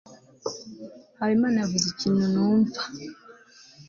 habimana 1.17 1.57
yavuze 1.59 1.85
ikintu 1.89 2.23
ntumva 2.31 2.81